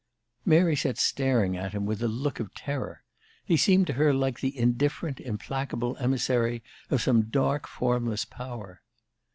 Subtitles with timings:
[0.45, 3.03] Mary sat staring at him with a look of terror.
[3.45, 8.81] He seemed to her like the indifferent, implacable emissary of some dark, formless power.